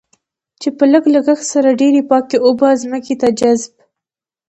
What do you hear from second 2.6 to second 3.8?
ځمکې ته جذب.